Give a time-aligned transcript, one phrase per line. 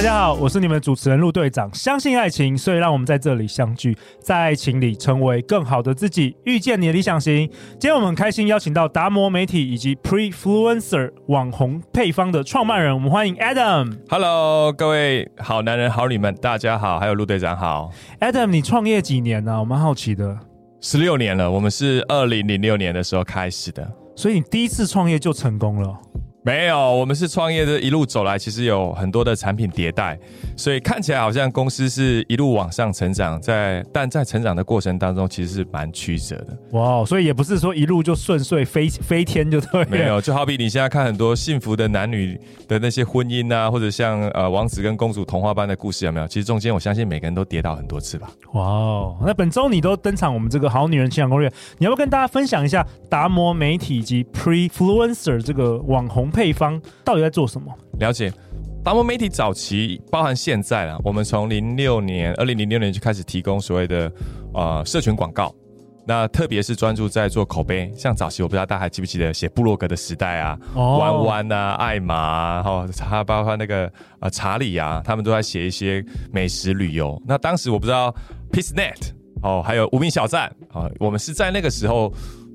[0.00, 1.68] 大家好，我是你们的主持人陆队长。
[1.74, 7.46] 相信爱情，所以让我们在这里相聚，在爱情里成为更好的自己，遇见你的理想型。
[7.72, 13.94] 今天我们很开心邀请到达摩媒体以及 Prefluencer 网红配方的创办人，我们欢迎 Adam。
[14.08, 17.90] Hello，各位好男人好女们，大家好，还有陆队长好。
[18.20, 19.60] Adam，你创业几年呢？
[19.60, 20.34] 我蛮好奇的。
[20.80, 23.86] 十六年了，我们是二零零六年的时候开始的，
[24.16, 25.94] 所以你第一次创业就成功了。
[26.42, 30.18] 没有，我们是创业的一路走来，其实有很多的产品迭代，
[30.56, 36.58] 所以看起来好像公司是一路往上成长，在但在成长的过程当中，其实是蛮曲折的。
[36.70, 39.84] 哇，所以也不是说一路就顺遂飞 飞天就对。
[39.84, 46.26] 没有，就好比你现在看很多幸福的男女的那些婚姻啊，或者像呃王子跟公主童话般的故事，有没有？
[46.26, 48.30] 其实中间我相信每个人都跌倒很多次吧。
[48.54, 57.70] 哇，那本周你都登场我们这个好女人情场攻略，你要不要跟大家分享一下达摩媒体以及 Prefluencer 这个网红配方到底在做什么？
[57.98, 58.32] 了解，
[58.82, 64.10] 达摩媒体早期包含现在啦，我们从零六年，二零零六年就开始提供所谓的
[64.54, 65.54] 呃社群广告，
[66.06, 76.02] 那特别是专注在做口碑，像早期我不知道大家还记不记得写部落格的时代啊，弯弯啊，艾玛啊，然后还包括那个呃查理啊，他们都在写一些
[76.32, 77.22] 美食旅游。
[77.26, 78.14] 那当时我不知道
[78.50, 79.10] PeaceNet
[79.42, 82.10] 哦，还有无名小站啊，我们是在那个时候。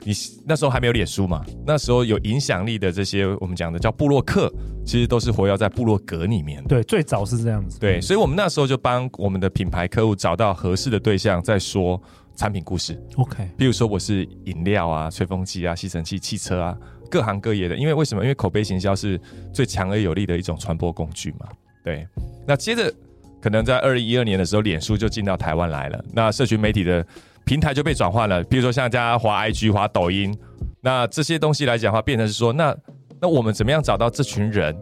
[0.05, 0.13] 你
[0.45, 1.43] 那时候还没有脸书嘛？
[1.65, 4.53] 那时候有影响力的这些我们讲的叫布洛克，
[4.85, 6.63] 其实都是活跃在部落格里面。
[6.65, 7.79] 对，最早是这样子。
[7.79, 11.99] 对，所以我们那时候就帮我们的品牌客户找到合适的对象，在说
[12.35, 13.01] 产品故事。
[13.15, 16.77] OK，比如说我是饮料啊、吹风机啊、吸尘器、汽车啊，
[17.09, 17.75] 各行各业的。
[17.75, 18.23] 因为为什么？
[18.23, 19.19] 因为口碑行销是
[19.51, 21.47] 最强而有力的一种传播工具嘛。
[21.83, 22.07] 对。
[22.45, 22.93] 那接着
[23.41, 26.05] 可能在二零一二年的时候，脸书就进到台湾来了。
[26.13, 27.03] 那社群媒体的。
[27.45, 30.35] 平台就被转换了，比如说像大家滑 IG、滑抖音，
[30.81, 32.75] 那这些东西来讲的话，变成是说，那
[33.21, 34.75] 那我们怎么样找到这群人？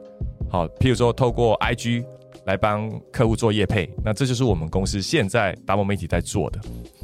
[0.50, 2.03] 好，譬如说透过 IG
[2.46, 6.59] 来帮客户做业配，那这就是我们公司现在达摩媒体在做的。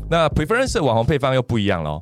[0.10, 2.02] 那 Prefluencer 网红配方又不一样了，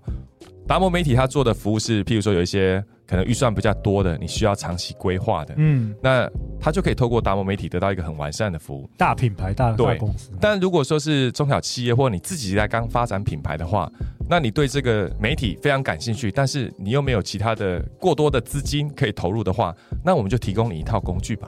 [0.67, 2.83] 达摩媒体它做的服务是，譬如说有一些。
[3.09, 6.29] 可能预算比较多的，你需要长期规划的，嗯，那
[6.59, 8.89] 他就可以透过达摩媒体得到一个很完善的服务。
[8.97, 10.31] 大品牌、大大公司。
[10.39, 13.91] 但如果说是中小企业或你自己在刚发展品牌的话，
[14.29, 21.47] 那你对这个媒体非常感兴趣，但是你又没有其他的过多的资金可以投入的话，那我们就提供你一套工具吧。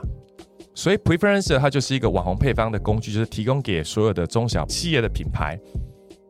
[0.74, 5.58] 所以 Preferencer 它就是一个网红配方的工具，就是提供给所有的中小企业的品牌，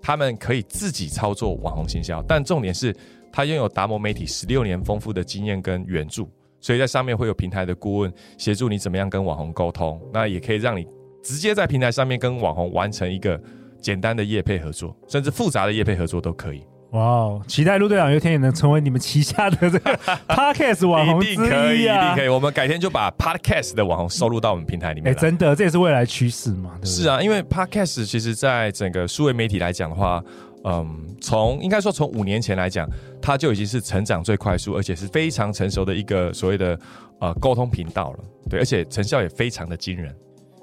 [0.03, 2.95] 他们可以自己操作网红行销，但重点是。
[3.33, 6.29] 它拥有达摩媒体十六年丰富的经验跟援助，
[6.61, 10.87] 所以在上面会有平台的顾问协助你怎么样跟网红沟通，那也可以让你
[11.23, 13.41] 直接在平台上面跟网红完成一个
[13.81, 16.63] 简单的业配合作，甚至复杂的业配合作都可以。
[16.91, 17.43] 哇哦！
[17.47, 21.37] 期待陆队长有一天也能成为你们旗下的这个 Podcast 网红之一啊！
[21.37, 22.29] 一定可以，一定可以。
[22.29, 25.13] 我们改天就把 Podcast 的网红收录到我们平台里面。
[25.13, 26.73] 哎、欸，真的，这也是未来趋势嘛？
[26.81, 30.23] 对对是啊，因为 Podcast 其实在整个数位媒体来讲的话。
[30.65, 32.87] 嗯，从应该说从五年前来讲，
[33.21, 36.79] 它就已经是成长最快速，而且是非常成熟的一个所谓的
[37.19, 38.19] 呃沟通频道了。
[38.51, 40.15] 对，而且成效也非常的惊人。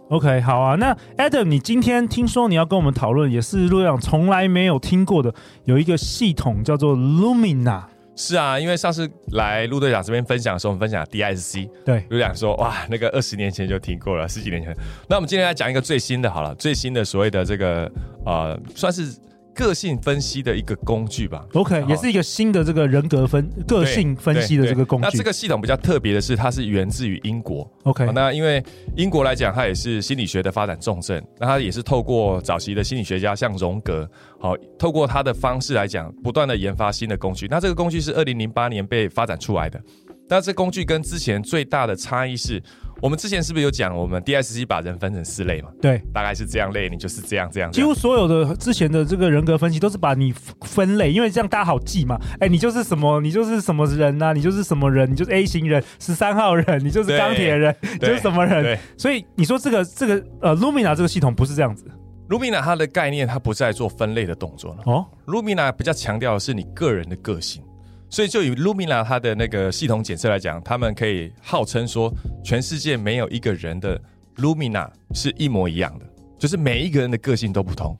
[0.09, 0.75] OK，好啊。
[0.75, 5.33] 那 Adam，你今天听说你要跟我们讨论，也是陆队长从来没有听过的，
[5.65, 7.81] 有一个系统叫做 Lumina。
[8.15, 11.67] 是啊，因为上次来陆队长这边分享的时候，我们分享 DISC。
[11.83, 14.71] 对，陆队长说哇，那个二十年前就听过了，十几年前。
[15.09, 17.91] 那我们今天来讲一个最新的，好了，最新的所谓的这个
[18.25, 19.11] 呃，算是。
[19.57, 25.07] 个性分析的一个工具吧，OK，也是一个新的这个人格分个性分析的这个工具。
[25.07, 28.05] 那这个系统比较特别的是，它是源自于英国，OK。
[28.13, 28.63] 那因为
[28.95, 34.07] 英国来讲，它也是心理学的发展重镇，那它也是透过早期的心理学家像荣格，
[34.39, 37.47] 好，透过他的方式来讲，不断的研发新的工具。
[37.49, 39.81] 那这个工具是二零零八年被发展出来的，
[40.29, 42.61] 那这工具跟之前最大的差异是。
[43.01, 45.69] 我们之前是不是有讲，我们 DISC 把人分成四类嘛？
[45.81, 47.71] 对，大概是这样类，你就是这样这样。
[47.71, 52.19] 几乎所有的之前的这个人格分析都是把你分类，因为这样大家好记嘛。
[52.39, 54.33] 哎，你就是什么，你就是什么人呐、啊？
[54.33, 55.09] 你就是什么人？
[55.11, 58.77] 你就是 A 型人，十三号人，你就是钢铁人，你就是什么人？
[58.97, 61.85] 所以你说这个这个呃，Lumina 这个系统不是这样子。
[62.29, 64.83] Lumina 它的概念，它不再做分类的动作了。
[64.85, 67.63] 哦，Lumina 比较强调的是你个人的个性。
[68.09, 72.11] 所以，就以 Lumina 它的那个系统检测来讲，他们可以号称说，
[72.43, 73.99] 全世界没有一个人的
[74.37, 76.05] Lumina 是一模一样的，
[76.39, 77.97] 就是每一个人的个性都不同。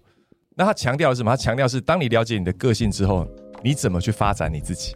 [0.55, 1.31] 那他强调的是什么？
[1.31, 3.27] 他强调是，当你了解你的个性之后，
[3.61, 4.95] 你怎么去发展你自己？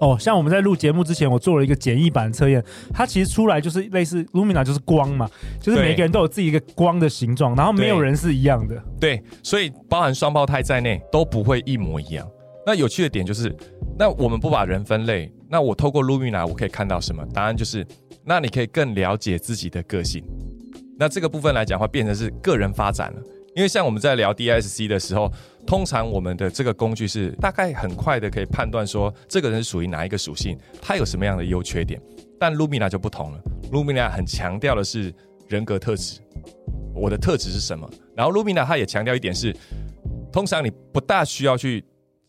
[0.00, 2.62] 哦，像我们在录节目之前，我做了一个简易版测验，
[2.92, 5.30] 它其实出来就是类似 Lumina 就是光嘛，
[5.60, 8.80] 就是每个人都有自己一个光的形状，然后没有人是一样的。
[9.00, 12.28] 对，所以包含双胞胎在内都不会一模一样。
[12.66, 13.54] 那有趣的点就是，
[13.98, 17.24] 那我们不把人分类，那我透过 Lumina 我可以看到什么？
[17.34, 17.86] 答案就是，
[18.24, 20.24] 那你可以更了解自己的个性。
[20.98, 23.22] 那这个部分来讲的话，变成是个人发展了。
[23.54, 25.30] 因为像我们在聊 D S C 的时候，
[25.66, 32.00] 通常我们的这个工具是大概很快的可以判断说，这个人属于哪一个属性，他有什么样的优缺点。
[32.40, 33.38] 但 Lumina 就不同了
[33.70, 35.14] ，Lumina 很强调的是
[35.48, 36.20] 人格特质，
[36.94, 37.88] 我的特质是什么？
[38.16, 39.54] 然后 Lumina 它也强调一点是，
[40.32, 41.84] 通常你不大需要去。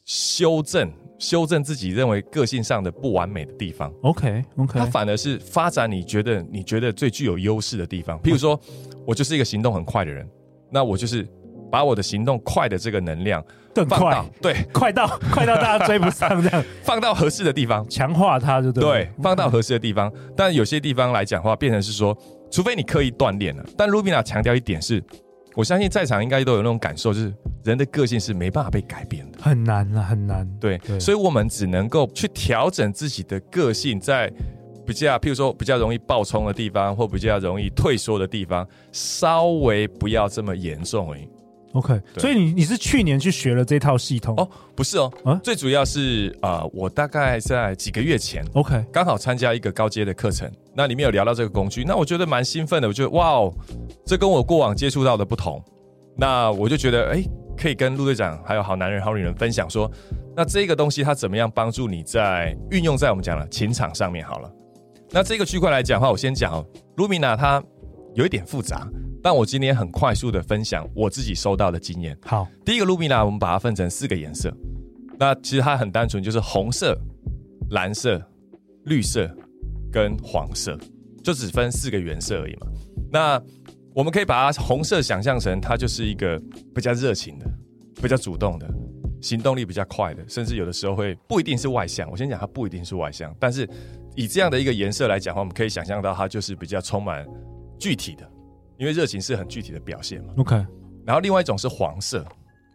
[0.06, 3.92] 修正修正自己认为个性上的不完美的地方。
[4.04, 8.20] OK OK，它反而是发展你觉得你觉得最具有优势的地方。
[8.20, 8.60] 譬如说，
[9.06, 10.28] 我就是一个行动很快的人，
[10.72, 11.28] 那我就是
[11.72, 13.44] 把我的行动快的这个能量
[13.74, 18.84] 更快，对，快到快到大家追不上这样， 放到合适的地方，强化它就对。
[18.84, 20.12] 对，放到合适的地方。
[20.36, 22.16] 但有些地方来讲的话，变成是说，
[22.52, 23.66] 除非你刻意锻炼了。
[23.76, 25.04] 但 Lumina 强调一点是。
[25.56, 30.48] 我相信在场应该都有那种感受，就是人的个性是没办法被改变的，很难了，很难。
[30.60, 34.32] 对，对，所以我们只能够去调整自己的个性，在
[34.86, 41.28] 比较，譬如说比较容易暴冲的地方，或比较容易退缩的地方，稍微不要这么严重而已。
[41.76, 44.34] OK，所以你你是去年去学了这套系统？
[44.38, 53.54] 哦，不是哦，啊，最主要是呃，我大概在几个月前，OK，刚好参加一个高阶的课程，那里面有聊到这个工具，那我觉得蛮兴奋的，我觉得哇哦，
[54.06, 55.62] 这跟我过往接触到的不同，
[56.16, 57.22] 那我就觉得哎，
[57.58, 59.92] 可以跟陆队长还有好男人好女人分享说，
[60.34, 64.50] 那这个东西它怎么样帮助你在运用在我们讲了情场上面好了，
[65.12, 67.62] 那这个区块来讲的话，我先讲哦，Lumina 它
[68.14, 68.88] 有一点复杂。
[69.26, 72.16] 但我今天很快速的分享我自己收到的经验。
[72.24, 74.56] 好，第一个 Lumina，我们把它分成四个颜色。
[75.18, 76.96] 那其实它很单纯，就是红色、
[77.72, 78.22] 蓝色、
[78.84, 79.28] 绿色
[79.92, 80.78] 跟黄色，
[81.24, 82.68] 就只分四个颜色而已嘛。
[83.12, 83.42] 那
[83.96, 86.40] 我们可以把它红色想象成它就是一个
[86.76, 87.48] 比较热情的、
[88.00, 88.72] 比较主动的、
[89.24, 92.08] 行动力比较快的，甚至有的时候会不一定是外向。
[92.12, 93.68] 我先讲它不一定是外向，但是
[94.16, 97.26] 以这样的一个颜色来讲的话，我们可以想象到它就是比较充满
[97.80, 98.32] 具体的。
[98.78, 100.34] 因为热情是很具体的表现嘛。
[100.38, 100.56] OK，
[101.06, 102.26] 然后另外一种是黄色，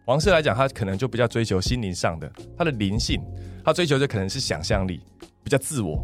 [0.05, 3.21] 黄色来讲，它可能就比较追求心灵上的，它的灵性，
[3.63, 5.01] 它追求的可能是想象力，
[5.43, 6.03] 比较自我。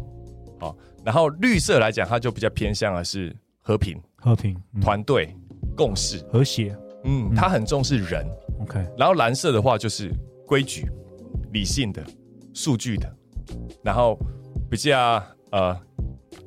[0.60, 5.34] 好，然后绿色来讲，它就比较偏向的是和平、和平、嗯、团队、
[5.76, 6.76] 共识、和谐。
[7.04, 8.26] 嗯，它很重视人。
[8.60, 10.12] OK，然后蓝色的话就是
[10.46, 10.90] 规矩、
[11.52, 12.04] 理性的、
[12.52, 13.16] 数据的，
[13.84, 14.18] 然后
[14.68, 15.22] 比较
[15.52, 15.78] 呃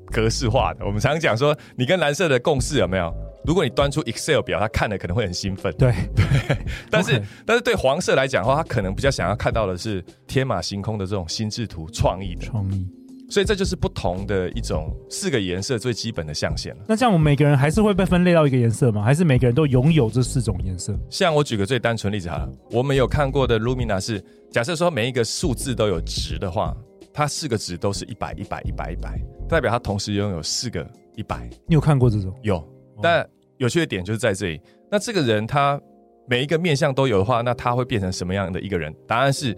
[0.08, 0.86] 格式化的。
[0.86, 3.14] 我们常常讲说，你跟蓝色的共识有没有？
[3.46, 5.74] 如果你端出 Excel 表，他看了可能会很兴奋。
[5.78, 6.58] 对对，
[6.90, 12.88] 但是.但是对黄色来讲的话，他可能比较想要看到的是天马行空的这种心智图、创意的创意。
[13.30, 16.84] 所以这就是不同的一种四个颜色最基本的象限了。
[16.88, 19.02] 那这样我们每个人还是会被分类到一个颜色吗？
[19.02, 20.94] 还是每个人都拥有这四种颜色？
[21.10, 26.76] 像我举个最单纯例子好了，我们有看过的 Lumina 是，假设说每一个数字都有值的话，
[27.14, 29.18] 它四个值都是一百、一百、一百、一百，
[29.48, 30.86] 代表它同时拥有四个
[31.16, 31.50] 一百。
[31.68, 32.34] 你有看过这种？
[32.44, 32.62] 有。
[33.02, 33.28] 但
[33.58, 34.62] 有趣的点就是在这里。
[34.90, 35.80] 那这个人他
[36.28, 38.94] 每一个面相都有的话，那他会变成什么样的一个人？
[39.08, 39.56] 答案是，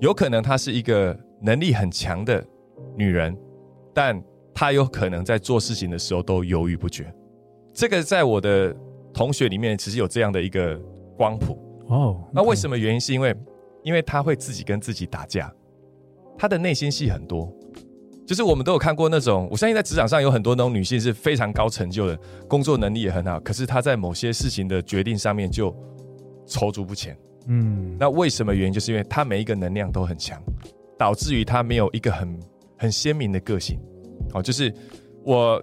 [0.00, 2.44] 有可能她是一个能力很强的
[2.96, 3.36] 女人，
[3.92, 4.22] 但
[4.54, 7.12] 他有可能在做事情的时候都犹豫不决。
[7.72, 8.74] 这个在我的
[9.12, 10.80] 同学里面其实有这样的一个
[11.16, 12.22] 光谱哦。
[12.32, 13.00] 那为什么原因？
[13.00, 13.34] 是因为
[13.82, 15.52] 因为他会自己跟自己打架，
[16.38, 17.52] 他的内心戏很多。
[18.26, 25.70] 就是我们都有看过那种，我相信在职场上有很多那种女性是非常高成就的，工作能力也很好，可是她在某些事情的决定上面就
[26.46, 27.16] 踌躇不前。
[27.46, 28.72] 嗯，那为什么原因？
[28.72, 30.42] 就是因为她每一个能量都很强，
[30.98, 32.40] 导致于她没有一个很
[32.78, 33.78] 很鲜明的个性。
[34.32, 34.74] 哦，就是
[35.22, 35.62] 我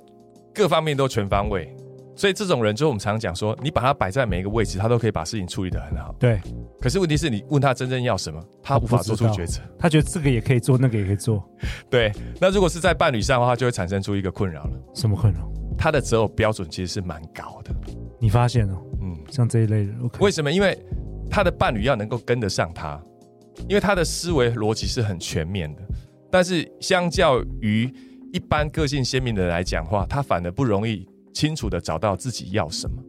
[0.53, 1.75] 各方面都全方位。
[2.21, 6.13] 所以这种人，就是我们常常讲说，你把他摆在每一个位置，他都可以把事情处理得很好。
[6.19, 6.39] 对。
[6.79, 9.59] 可是问题是你问他真正要什么，他无法做出抉择。
[9.79, 11.43] 他觉得这个也可以做，那个也可以做。
[11.89, 12.11] 对。
[12.39, 14.71] 那如果是在伴侣上的话，就会产生出一个困扰了。
[14.93, 15.51] 什么困扰？
[15.75, 17.73] 他的择偶标准其实是蛮高的。
[18.19, 18.79] 你发现了？
[19.01, 19.97] 嗯，像这一类人。
[20.19, 20.51] 为什么？
[20.51, 20.77] 因为
[21.27, 23.01] 他的伴侣要能够跟得上他，
[23.67, 25.81] 因为他的思维逻辑是很全面的。
[26.29, 27.91] 但是相较于
[28.31, 31.09] 一般个性鲜明的人来讲的话，他反而不容易。
[31.33, 33.01] 清楚的找到自己要什么，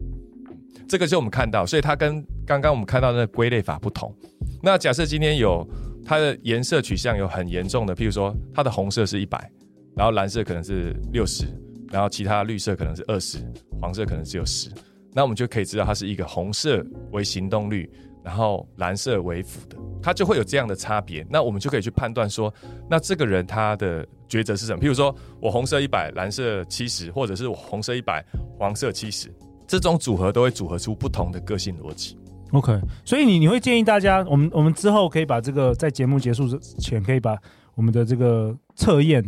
[0.89, 4.15] 这个就我们看到，所以它跟刚刚我们看到的那个归类法不同。
[4.63, 5.67] 那假设今天有
[6.05, 9.51] 它的颜色取向有很严重的，譬如说它的红色是一百，
[9.97, 11.47] 然后蓝色可能是六十，
[11.91, 13.39] 然后其他绿色可能是二十，
[13.81, 14.71] 黄色可能只有十，
[15.13, 17.91] 那我们就可以知道它是一个红色为行动率，
[18.23, 19.77] 然后蓝色为辅的。
[20.03, 21.25] 它就会有这样的差别。
[21.31, 22.53] 那我们就可以去判断说，
[22.91, 24.83] 那这个人他的抉择是什么？
[24.83, 28.25] 譬如说我红色一百，蓝色七十，或者是我红色一百，
[28.59, 29.33] 黄色七十，
[29.67, 32.19] 这种组合都会组合出不同的个性逻辑。
[32.51, 37.37] OK，所以你你会建议大家，我们我们之后可以把这个在节目结束之前，可以把
[37.75, 39.25] 我们的这个测验。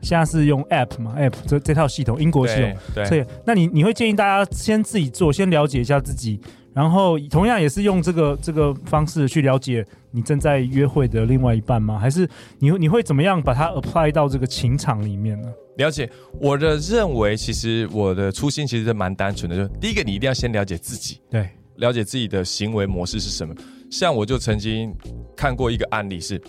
[0.00, 2.76] 现在是用 App 嘛？App 这这套系统，英国系统。
[2.94, 3.04] 对。
[3.06, 6.40] 所以，那你你会建议大家先自己做，先了解一下自己，
[6.78, 11.98] 然后同样也是用这个这个方式去了解你正在约会的另外一半吗？
[11.98, 12.28] 还是
[12.60, 15.52] 你你会怎么样把它 apply 到这个情场里面呢？
[15.78, 16.08] 了解，
[16.40, 23.52] 我的认为，其实我的初心其实是蛮单纯的，就第一个，你一定要先了解自己，对，了解自己的行为模式是什么。
[23.90, 24.94] 像我就曾经
[25.36, 26.40] 看过一个案例是。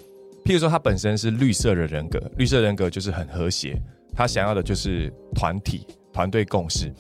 [0.46, 3.80] 譬如说，他本身是绿色的人格，绿色人格就是很和谐，
[4.16, 6.92] 他想要的就是团体、团队共识。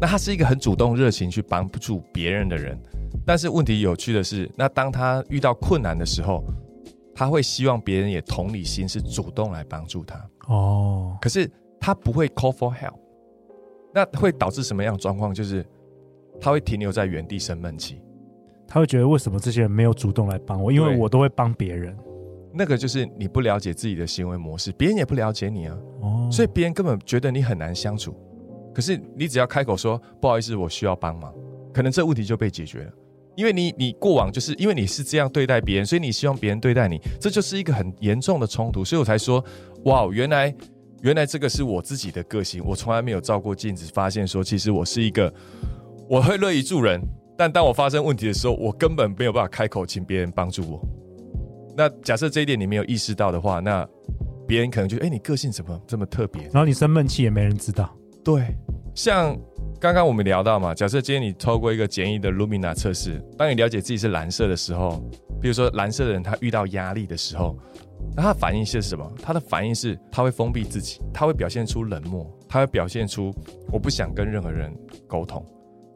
[0.00, 2.78] 那他是一个很主动、热情去帮助别人的人。
[3.24, 6.44] 但是问题有趣的是，那当他遇到困难的时候，
[7.14, 10.30] 他会希望别人也同理心，是主动来帮助他。
[10.46, 12.94] 哦，可是他不会 call for help，
[13.92, 15.34] 那会导致什么样的状况？
[15.34, 15.64] 就是
[16.40, 18.00] 他会停留在原地生闷气，
[18.66, 20.70] 他会觉得为什么这些人没有主动来帮我？
[20.70, 21.96] 因为我都会帮别人。
[22.50, 28.16] 那个就是你不了解自己的行为模式，别人也不了解你啊，哦，所以别人根本觉得你很难相处。
[28.78, 31.34] 可是你只要开口说不好意思，我需要帮忙，
[31.74, 32.92] 可能这问题就被解决了。
[33.34, 38.84] 因为你你过往就是因为你是这样对待别人，所以你希望别人对待你，这就是一个很严重的冲突。
[38.84, 39.44] 所以我才说，
[39.86, 40.54] 哇，原来
[41.02, 45.34] 原来这个是我自己的个性，我从来没有照过镜子，发现说其实我是一个
[46.08, 47.00] 我会乐于助人，
[47.36, 50.80] 但当我发生问题的时候，我根本没有办法开口请别人帮助我。
[51.76, 53.84] 那假设这一点你没有意识到的话，那
[54.46, 56.44] 别人可能觉得，哎，你个性怎么这么特别？
[56.44, 57.92] 然后你生闷气也没人知道。
[58.24, 58.54] 对，
[58.98, 59.38] 像
[59.80, 65.00] 刚刚我们聊到嘛，假设今天你透过一个简易的 Lumina 测试，当你了解自己是蓝色的时候，
[65.40, 67.56] 比如说蓝色的人他遇到压力的时候，
[68.16, 69.08] 那他的反应是什么？
[69.22, 73.32] 他的反应是他会封闭自己，他会表现出冷漠，他会表现出
[73.70, 74.76] 我不想跟任何人
[75.06, 75.46] 沟通。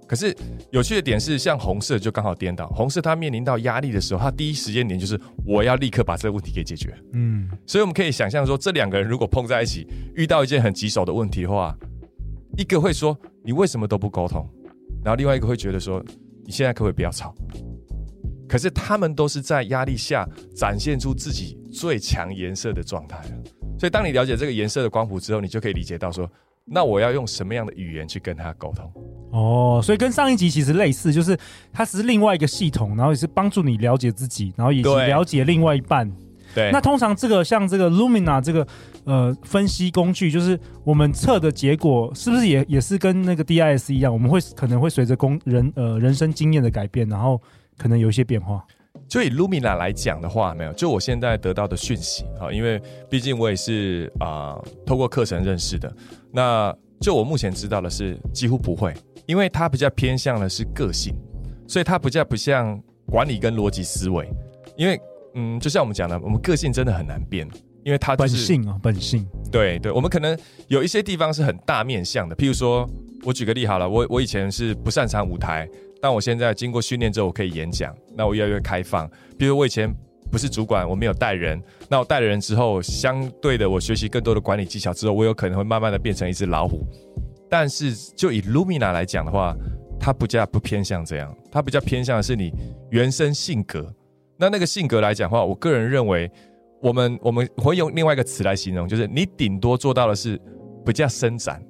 [0.06, 0.32] 可是
[0.71, 2.68] 有趣的点是，像红色就刚好颠倒。
[2.68, 6.94] 红色他面临到压力的时候，他第一时间点就是我要立刻把这个问题给解决。
[7.14, 11.76] 嗯，所以我们可以想象说，这两个人如果碰在一起，遇到一件很棘手的问题的话，
[12.56, 14.49] 一个会说你为什么都不沟通，
[15.04, 16.02] 然后另外一个会觉得说
[16.44, 17.35] 你现在可不可以不要吵？
[18.49, 23.18] 可是他们都是在压力下展现出自己最强颜色的状态。
[23.78, 26.30] 所以当你了解这个颜色的光谱之后，你就可以理解到说。
[26.64, 28.88] 那我要用什么样的语言去跟他沟通？
[29.32, 31.37] 哦，所以跟上一集其实类似，就是
[31.73, 36.09] 它只是另外一个系统，然后也是帮助你了解自己，然后也是了解另外一半。
[36.54, 36.71] 对。
[36.71, 38.66] 那通常这个像这个 Lumina 这个
[39.04, 44.12] 呃分析工具，就是我们测的结果是不是也也是跟那个 DISC 一样？
[44.12, 47.40] 我们会可能会随着工人呃人生经验的改变，然后
[47.76, 48.64] 可能有一些变化。
[49.09, 52.80] 就以 Lumina 来讲的话，没有，就我现在得到的讯息啊，因为
[53.11, 55.92] 毕竟我也是啊、呃，透过课程认识的。
[56.30, 58.94] 那就我目前知道的是，几乎不会，
[59.26, 61.14] 因为它比较偏向的是个性，
[61.66, 64.26] 所以它比较不像管理跟逻辑思维。
[64.76, 64.99] 因为
[65.34, 67.48] 嗯，就像我们讲的，我们个性真的很难变，
[67.84, 69.26] 因为它、就是、本性啊，本性。
[69.50, 72.88] 对对，我们可能有一些地方是很大面向的，譬如说，
[73.24, 75.68] 我举个例好了，我我以前是不擅长舞台。
[76.00, 79.08] 但我现在经过训练之后，我可以演讲，那我越来越开放。
[79.38, 79.88] 比如我以前
[80.32, 86.84] 不是主管，我没有带人，那我带了人之后，相对的我学习更多的管理技巧之后，我有可能会慢慢的变成一只老虎。
[87.48, 89.54] 但是就以 Lumina 来讲的话，
[90.00, 92.52] 它不加不偏向这样，它比较偏向的是你
[92.90, 93.94] 原生性格。
[94.42, 96.28] 那那个性格来讲的话，我个人认为，
[96.80, 100.37] 我们我们会用另外一个词来形容，就是你顶多做到的是
[100.84, 101.62] 比较伸展。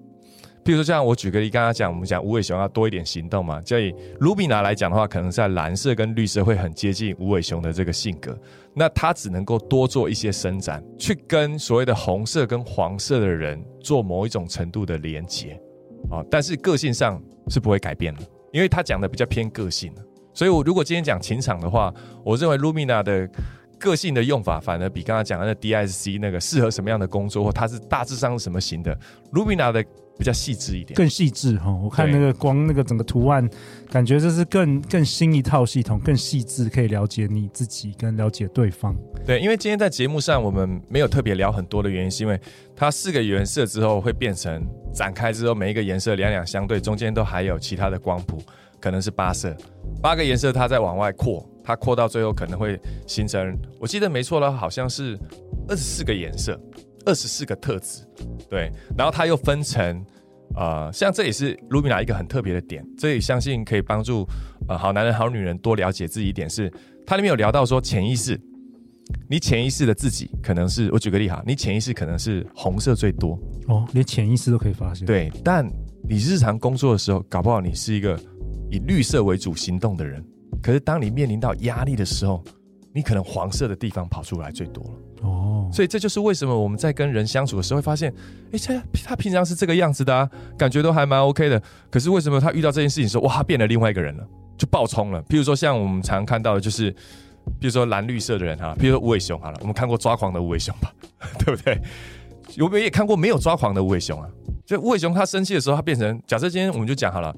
[0.64, 8.34] 譬如说，像我举个例，刚刚讲我们讲无尾熊要多一点行动嘛，就以卢比拿来讲的话，可能在蓝色跟绿色会很接近无尾熊的这个性格，
[8.74, 15.60] 那它只能够多做一些伸展，去跟所谓的红色跟黄色的人做某一种程度的连接，
[16.10, 19.92] 啊，但是个性上是不会改变的，因为他讲的比较偏个性，
[20.34, 21.92] 所以我如果今天讲情场的话，
[22.24, 23.28] 我认为 Lumina 的
[23.78, 28.98] 个性的用法反而比刚刚讲的那 DISC 那个适合什么样的工作，或它是大致上是什么型的
[29.32, 29.84] ，Lumina 的。
[30.18, 31.72] 比较细致一点，更细致哈。
[31.72, 33.48] 我看那个光那个整个图案，
[33.90, 38.94] 感觉这是更更新一套系统，更细致，可以了解你自己跟了解对方。
[39.24, 42.38] 对，因为今天在节目上我们没有特别聊很多的原因，是因为
[42.76, 44.62] 它四个颜色之后会变成
[44.94, 48.40] 展开之后，每一个颜色两两相对，中间都还有其他的光谱，
[48.82, 49.56] 可能是八色，
[50.02, 55.18] 八个颜色它在往外扩，它扩到最后可能会形成，我记得没错了，好像是
[55.68, 56.60] 二十四个颜色。
[57.04, 58.06] 二十四个特质，
[58.48, 60.06] 对，然后它又分成，
[60.54, 64.24] 呃，像这也是 Lumina 一个很特别的点，这也相信可以帮助
[64.68, 66.72] 呃好男人好女人多了解自己一点是，
[67.04, 68.40] 它里面有聊到说潜意识，
[69.28, 73.36] 你潜意识的自己可能是，我举个例哈，你潜意识可能是红色最多
[73.66, 75.04] 哦，连潜意识都可以发现。
[75.04, 75.68] 对，但
[76.08, 78.16] 你日常工作的时候，搞不好你是一个
[78.72, 80.24] 以绿色为主行动的人，
[80.62, 82.42] 可是当你面临到压力的时候，
[82.94, 85.28] 你可能黄色的地方跑出来最多了。
[85.28, 88.10] 哦，所以这就是为什么我们在跟人相处的时候会发现，
[88.50, 94.26] 哎，他他平常是这个样子的啊，感觉都还蛮 OK 的，可是为什么他遇到这件事情的时候，哇，他变了另外一个人了，
[94.56, 95.22] 就爆冲了。
[95.24, 96.94] 譬如说，像我们常看到的就是。
[97.58, 100.94] 比如说蓝绿色的人哈，比如说无尾熊好了，我们看过抓狂的无尾熊吧，
[101.44, 101.76] 对不对？
[102.54, 104.28] 有没有也看过没有抓狂的无尾熊啊？
[104.64, 107.34] 就无尾熊他生气的时候，他变成假设今天我们就讲好了，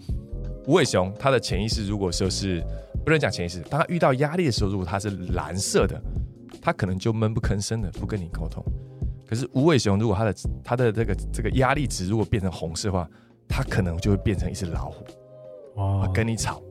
[0.67, 2.63] 无尾熊它的潜意识如果说是
[3.05, 6.01] 不能讲潜意识，当它遇到压力的时候，如果它是蓝色的，
[6.61, 8.65] 它可能就闷不吭声的不跟你沟通。
[9.27, 13.09] 可是无尾熊如果它的它的这个这个压力值如果变成红色的话，
[13.49, 15.05] 它可能就会变成一只老虎，
[15.77, 16.63] 哇，跟你吵。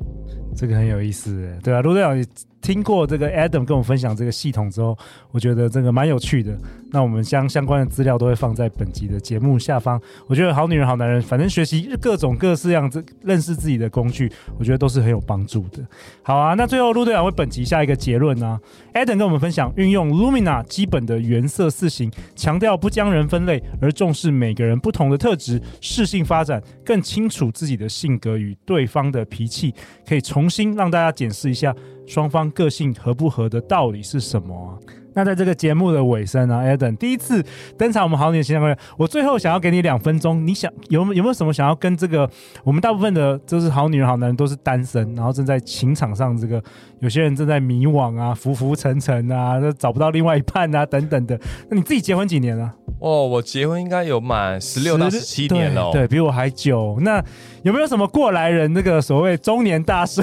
[0.56, 2.26] 这个很有意思，对啊，陆队长，
[2.64, 4.98] 听过这个 Adam 跟我们分享这个系统之后，
[5.32, 6.58] 我觉得这个蛮有趣的。
[6.90, 10.00] 那我们将相关的资料都会放在本集的节目下方。
[10.28, 15.86] 我觉得好女人好男人，反正学习各种各式样子认识自己的工具，我觉得都是很有帮助的。
[16.22, 18.58] 好啊，那最后陆队长为本集下一个结论呢、
[18.94, 29.74] ？Adam 跟我们分享，运用 Lumina 基本的原色四型，强调不将人分类，而重视每个人不同的特质，适性发展，更清楚自己的性格与对方的脾气，
[30.08, 34.80] 可以重新让大家检视一下双方个性合不合的道理是什么。
[35.14, 37.44] 那在这个节目的尾声呢，Eden 第一次
[37.78, 38.78] 登场，我们好女人形象攻略。
[38.98, 42.30] 我最后想要给你两分钟，你想有有没有什么想要跟这个
[42.64, 46.62] 我们大部分的，就是好女人好男人都是单身，然后正在情场上这个
[47.00, 51.40] 有些人正在迷惘啊、浮浮沉沉啊，都找不到另外一半啊等等的。
[51.70, 52.74] 那你自己结婚几年了？
[53.00, 56.98] 哦，我结婚应该有满十六到十七年了，对，比我还久。
[57.02, 57.22] 那
[57.64, 58.72] 有没有什么过来人？
[58.74, 60.22] 那个所谓中年大叔，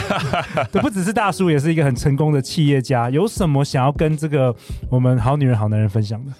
[0.70, 3.08] 对，不只是大叔，也是一个很成功的企业家。
[3.08, 4.54] 有什么想要跟这个
[4.88, 6.32] 我们好女人好男人分享的，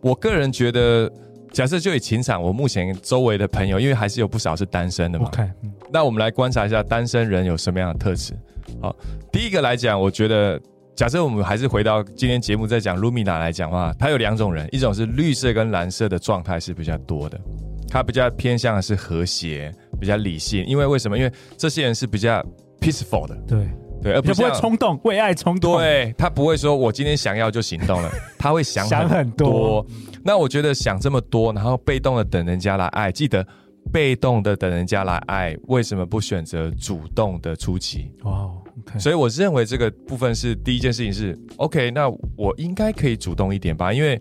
[0.00, 1.10] 我个人觉得，
[1.52, 5.30] 假设就以情场，我目前周围的朋友，因为还是有不少是单身的嘛。
[5.32, 5.48] Okay,
[5.92, 8.34] 那我们来观察一下单身人有什么样的特质。
[8.80, 8.94] 好，
[9.30, 10.60] 第一个来讲，我觉得，
[10.96, 17.40] 假设我们还是回到今天节目在讲 Lumina 来讲的话，它有两种人，一种是绿色跟蓝色的状态是比较多的，
[17.88, 20.64] 它比较偏向的是和谐，比较理性。
[20.66, 21.16] 因为为什么？
[21.16, 22.44] 因为这些人是比较
[22.80, 23.36] peaceful 的。
[23.46, 23.68] 对。
[24.04, 25.78] 对，而不会冲动，为爱冲动。
[25.78, 29.86] 对，他不会说“我今天想要就行动了”， 他会想很多，想很多。
[30.22, 33.46] 那我觉得想这么多，然后被动的等人家来爱，记得
[33.90, 38.12] 被动的等人家来爱，为什么不选择主动的出击？
[38.24, 39.00] 哦，okay.
[39.00, 41.90] 所以我认为这个部分是第一件事情是 OK。
[41.90, 43.90] 那我应该可以主动一点吧？
[43.90, 44.20] 因为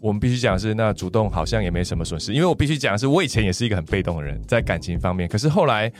[0.00, 2.32] 我们必须讲的是，那主动好像也没什么损失。
[2.32, 5.28] 因为我必须讲的是，我以前也是一个很被动的人，在感情方面。
[5.28, 5.92] 可是后来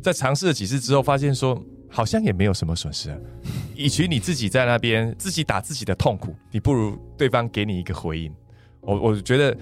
[0.00, 1.60] 在尝试了几次之后，发现说。
[1.88, 3.18] 好像也没有什么损失啊，
[3.76, 8.32] 与其你自己在那边自己打自己的痛苦，你不如对方给你一个回应。
[8.80, 9.56] 我我觉得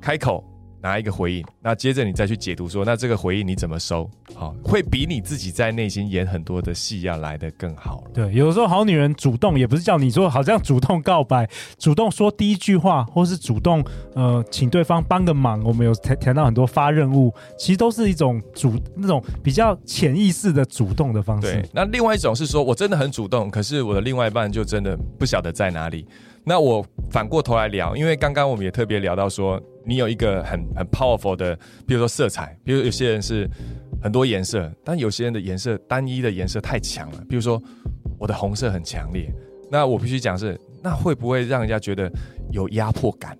[0.00, 0.51] 开口。
[0.82, 4.08] 拿一个回应，那接着你再去解读说，那这个回应你怎么收？
[4.34, 8.02] 好，会比你自己在内心演很多的戏要来得更好。
[8.12, 15.62] 对，有的时候好女人主动也不是叫你说好像主动告白，主动说第一句话，或是主动呃请对方帮个忙。
[15.62, 21.52] 我们有谈谈到很多发任务，其实都是一种主那种比较潜意识的主动的方式。
[21.52, 26.04] 对，那另外一种是说我真的很主动，可是我的另外一半就真的不晓得在哪里。
[26.44, 31.54] 那我反过头来聊，因为刚刚我们也特别聊到说，你有一个很很 powerful 的，
[31.86, 33.48] 比如说色彩，比如有些人是
[34.02, 37.62] 很多颜色，但有些人的颜色单一的颜色太强了，比如说
[38.18, 39.32] 我的红色很强烈，
[39.70, 42.10] 那我必须讲是，那会不会让人家觉得
[42.50, 43.36] 有压迫感？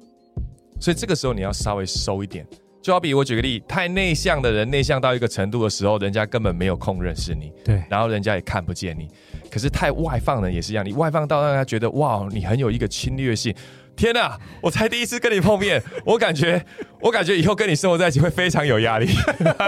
[0.80, 2.46] 所以这个时候你要稍微收一点。
[2.82, 9.08] 就好比我举个例，太内向的人，内向到一个程度的时候，人家根本没有空认识你，对，然后人家也看不见你。
[9.52, 13.54] 可是太外放了也是一样，你外放到让人家觉得哇，你很有一个侵略性。
[13.94, 16.64] 天哪，我才第一次跟你碰面，我感觉，
[17.02, 19.10] 我感觉以后跟你生活在一起会非常有压力。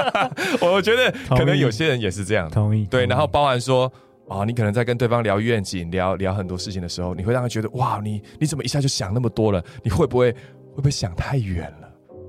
[0.62, 2.86] 我觉得可能有些人也是这样，同意。
[2.86, 3.92] 对，然后包含说
[4.26, 9.62] 啊，你可能在跟对方聊愿景、聊聊很多事情的时候，你会让他觉得哇，你你怎么一下就想那么多了？
[9.82, 11.83] 你会不会会不会想太远了？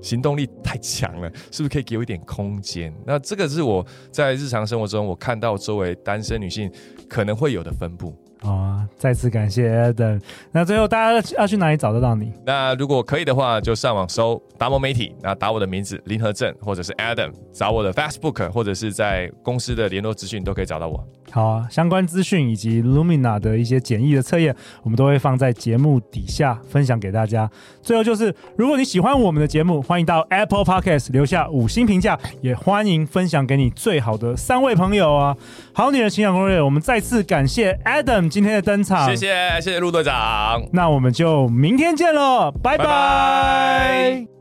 [0.06, 2.94] 行动力太强了，是不是可以给我一点空间？
[3.04, 6.70] 那这个是我在日常生活中我看到周围单身女性
[7.08, 8.14] 可能会有的分布。
[8.42, 10.20] 好啊，再次感谢 Adam。
[10.52, 12.32] 那最后大家要去哪里找得到你？
[12.44, 21.02] 那如果可以的话，就上网搜达摩媒体，那打我的名字林和正，或者是 Adam，找我的 Facebook，或者是在公司的联络资讯都可以找到我。
[21.32, 27.50] 好啊，相关资讯以及 Lumina 的一些简易的测验，我们都会放在节目底下分享给大家。
[27.82, 35.36] 最后就是，如果你喜欢我们的节目，欢迎到 Apple Podcast 留下五星评价，也欢迎分享给你最好的三位朋友啊！
[35.72, 42.84] 好女人情感攻略，我们再次感谢 Adam 今天的登场，谢谢谢谢陆队长，那我们就明天见喽，拜拜。
[42.84, 44.35] 拜拜。